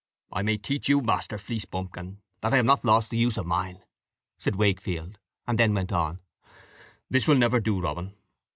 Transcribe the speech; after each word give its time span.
"I 0.33 0.41
may 0.41 0.57
teach 0.57 0.89
you, 0.89 0.99
Master 1.01 1.37
Fleecebumpkin, 1.37 2.21
that 2.41 2.53
I 2.53 2.55
have 2.55 2.65
not 2.65 2.83
lost 2.83 3.11
the 3.11 3.19
use 3.19 3.37
of 3.37 3.45
mine," 3.45 3.83
said 4.39 4.55
Wakefield, 4.55 5.19
and 5.45 5.59
then 5.59 5.75
went 5.75 5.91
on: 5.91 6.17
"This 7.11 7.27
will 7.27 7.37
never 7.37 7.59
do, 7.59 7.79
Robin. 7.79 8.15